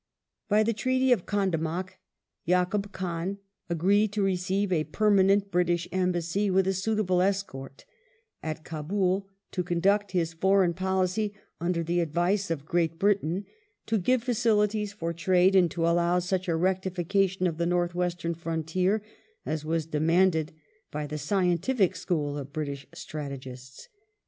[0.49, 1.99] By the Treaty of Gandamak
[2.43, 3.37] Yakub Khan
[3.69, 7.85] agreed to receive a Treaty of permanent British Embassy, with a suitable escort,
[8.41, 12.97] at Kabul; to J j^ ^ conduct his foreign policy under the advice of Great
[12.97, 13.45] Britain;
[13.85, 17.69] to 26th, give facilities for trade, and to allow such a rectification of the ^^^
[17.69, 19.03] North Western frontier
[19.45, 20.51] as was demanded
[20.89, 23.87] by the scientific school of British strategists.